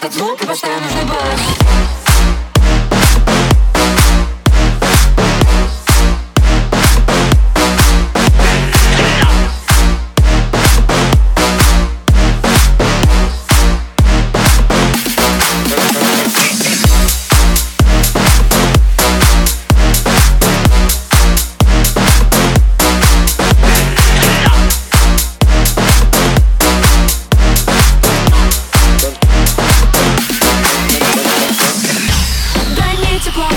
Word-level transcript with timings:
que 0.00 0.08
tu 0.08 0.36
que 0.36 0.46
gostamos 0.46 0.94
de. 0.94 1.59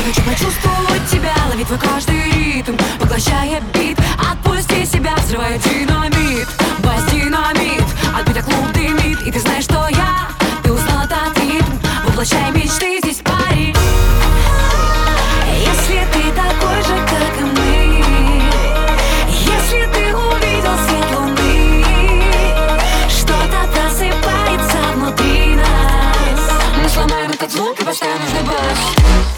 Хочу 0.04 0.22
почувствовать 0.22 1.08
тебя 1.10 1.34
Ловить 1.50 1.68
твой 1.68 1.80
каждый 1.80 2.32
ритм, 2.32 2.76
поглощая 3.00 3.62
бит. 3.74 3.98
Отпусти 4.20 4.86
себя, 4.86 5.16
взрываю 5.18 5.60
динамит 5.60 6.48
Бас 6.80 7.04
динамит, 7.12 7.86
от 8.18 8.28
бита 8.28 8.44
клуб 8.44 8.72
дымит 8.74 9.22
И 9.26 9.32
ты 9.32 9.40
знаешь, 9.40 9.64
что 9.64 9.88
я, 9.90 10.28
ты 10.64 10.72
узнал 10.72 11.04
этот 11.06 11.38
ритм. 11.40 11.72
Воплощай 12.06 12.52
мечты, 12.52 13.00
здесь 13.02 13.22
пари. 13.22 13.74
Если 15.58 16.06
ты 16.12 16.32
такой 16.34 16.82
же, 16.84 16.96
как 17.08 17.40
и 17.40 17.44
мы 17.44 18.04
Если 19.30 19.88
ты 19.94 20.16
увидел 20.16 20.76
свет 20.88 21.20
луны 21.20 21.86
Что-то 23.10 23.68
просыпается 23.72 24.78
внутри 24.96 25.56
нас. 25.56 26.52
Мы 26.82 26.90
сломаем 26.90 27.32
этот 27.32 27.52
звук 27.52 27.80
и 27.80 27.84
поставим 27.84 28.20
нужный 28.22 28.44
бас 28.44 29.33